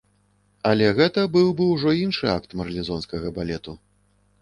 Але 0.69 0.87
гэта 0.99 1.27
быў 1.35 1.53
бы 1.61 1.69
ўжо 1.75 1.89
іншы 2.01 2.25
акт 2.39 2.59
марлезонскага 2.63 3.27
балету. 3.41 3.81